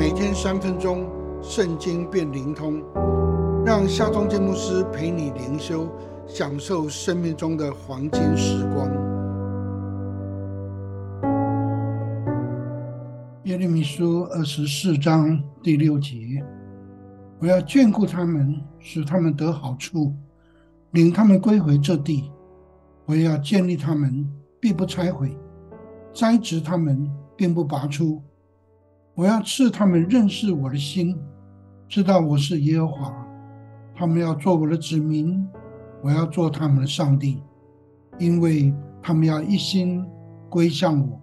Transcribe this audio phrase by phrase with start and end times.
[0.00, 1.06] 每天三分钟，
[1.42, 2.82] 圣经变灵通，
[3.66, 5.86] 让夏忠建牧师陪你灵修，
[6.26, 8.88] 享受生命中的黄金时光。
[13.44, 16.42] 耶利米书二十四章第六节：
[17.38, 20.14] 我要眷顾他们，使他们得好处，
[20.92, 22.32] 领他们归回这地。
[23.04, 24.26] 我要建立他们，
[24.58, 25.28] 必不拆毁；
[26.14, 27.06] 栽植他们，
[27.36, 28.22] 并不拔出。
[29.20, 31.14] 我要赐他们认识我的心，
[31.86, 33.26] 知道我是耶和华。
[33.94, 35.46] 他们要做我的子民，
[36.00, 37.42] 我要做他们的上帝，
[38.18, 40.02] 因为他们要一心
[40.48, 41.20] 归向我。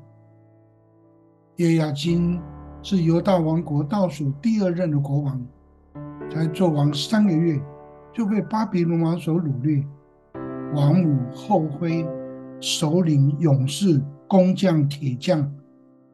[1.56, 2.40] 耶亚金
[2.84, 5.44] 是犹大王国倒数第二任的国王，
[6.30, 7.60] 才做王三个月，
[8.14, 9.84] 就被巴比伦王所掳掠。
[10.76, 12.06] 王母后妃、
[12.62, 15.52] 首领、勇士、工匠、铁匠，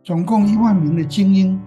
[0.02, 1.60] 总共一万名的精英。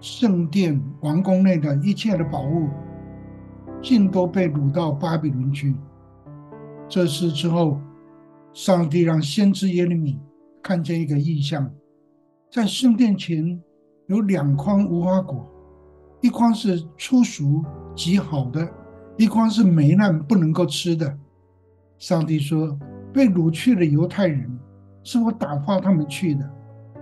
[0.00, 2.68] 圣殿、王宫内的一切的宝物，
[3.82, 5.76] 尽都被掳到巴比伦去。
[6.88, 7.78] 这事之后，
[8.52, 10.18] 上帝让先知耶利米
[10.62, 11.70] 看见一个异象：
[12.50, 13.60] 在圣殿前
[14.06, 15.46] 有两筐无花果，
[16.22, 17.62] 一筐是粗熟
[17.94, 18.66] 极好的，
[19.18, 21.18] 一筐是霉烂不能够吃的。
[21.98, 22.74] 上帝说
[23.12, 24.50] ：“被掳去的犹太人，
[25.02, 26.50] 是我打发他们去的，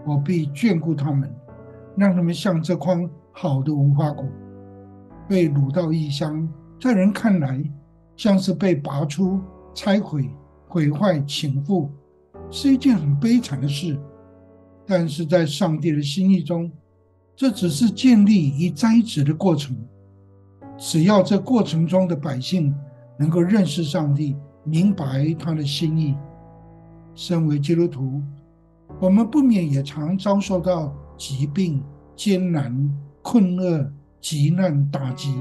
[0.05, 1.33] 我必眷顾他们。”
[1.99, 4.25] 让他们像这筐好的无花果，
[5.29, 6.49] 被掳到异乡，
[6.81, 7.61] 在人看来
[8.15, 9.41] 像是被拔出、
[9.75, 10.31] 拆毁、
[10.69, 11.89] 毁坏、倾覆，
[12.51, 13.99] 是一件很悲惨的事。
[14.87, 16.71] 但是在上帝的心意中，
[17.35, 19.77] 这只是建立与栽植的过程。
[20.77, 22.73] 只要这过程中的百姓
[23.19, 26.17] 能够认识上帝，明白他的心意，
[27.17, 28.23] 身为基督徒，
[29.01, 30.95] 我们不免也常遭受到。
[31.19, 31.85] 疾病、
[32.17, 32.73] 艰难、
[33.23, 35.35] 困厄、急难、打击，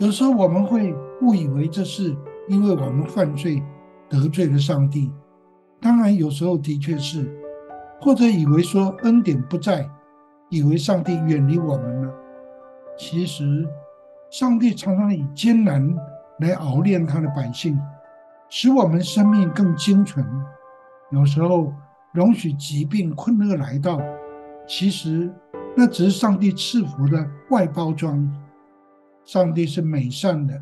[0.00, 2.16] 有时候我们会误以为这是
[2.48, 3.62] 因为我们犯罪
[4.08, 5.12] 得罪了上帝。
[5.80, 7.30] 当然，有时候的确是，
[8.00, 9.88] 或者以为说恩典不在，
[10.48, 12.14] 以为上帝远离我们了。
[12.96, 13.66] 其实，
[14.30, 15.94] 上帝常常以艰难
[16.38, 17.78] 来熬炼他的百姓，
[18.48, 20.24] 使我们生命更精纯。
[21.10, 21.72] 有时候
[22.12, 24.00] 容许疾病、困厄来到。
[24.66, 25.30] 其实，
[25.76, 28.30] 那只是上帝赐福的外包装。
[29.24, 30.60] 上帝是美善的，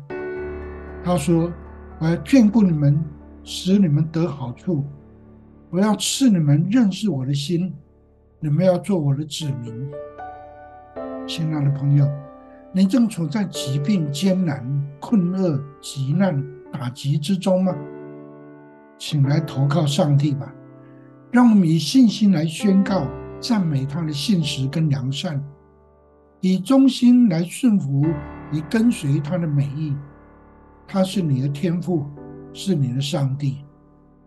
[1.03, 1.51] 他说
[1.99, 3.03] ：“我要眷顾你们，
[3.43, 4.83] 使你们得好处；
[5.69, 7.73] 我要赐你们认识我的心，
[8.39, 9.89] 你们要做我的子民。”
[11.25, 12.07] 亲爱的朋友，
[12.71, 14.63] 你正处在疾病、艰难、
[14.99, 17.75] 困厄、急难、打击之中吗？
[18.97, 20.53] 请来投靠上帝吧，
[21.31, 23.07] 让我们以信心来宣告。
[23.41, 25.43] 赞美他的信实跟良善，
[26.41, 28.05] 以忠心来顺服，
[28.51, 29.95] 以跟随他的美意。
[30.87, 32.05] 他是你的天赋，
[32.53, 33.65] 是你的上帝。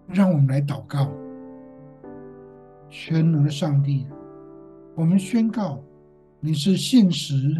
[0.09, 1.11] 让我们来祷告。
[2.91, 4.07] 全能的上帝，
[4.95, 5.83] 我们宣告
[6.41, 7.57] 你是信实、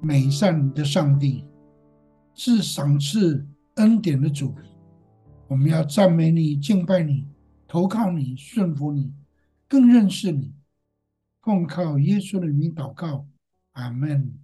[0.00, 1.44] 美善的上帝，
[2.34, 4.54] 是赏赐恩典的主。
[5.46, 7.26] 我们要赞美你、敬拜你、
[7.66, 9.12] 投靠你、顺服你，
[9.68, 10.52] 更认识你。
[11.42, 13.26] 奉靠耶稣的名祷告，
[13.72, 14.38] 阿门。